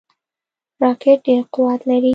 [0.81, 2.09] راکټ ډیر قوت لري